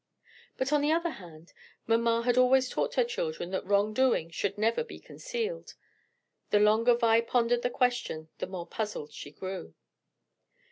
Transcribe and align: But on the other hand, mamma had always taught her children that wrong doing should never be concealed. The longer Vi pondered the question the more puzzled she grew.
But 0.57 0.73
on 0.73 0.81
the 0.81 0.91
other 0.91 1.11
hand, 1.11 1.53
mamma 1.85 2.23
had 2.23 2.35
always 2.35 2.67
taught 2.69 2.95
her 2.95 3.03
children 3.03 3.51
that 3.51 3.63
wrong 3.67 3.93
doing 3.93 4.31
should 4.31 4.57
never 4.57 4.83
be 4.83 4.97
concealed. 4.99 5.75
The 6.49 6.59
longer 6.59 6.95
Vi 6.95 7.21
pondered 7.21 7.61
the 7.61 7.69
question 7.69 8.27
the 8.39 8.47
more 8.47 8.65
puzzled 8.65 9.11
she 9.13 9.29
grew. 9.29 9.75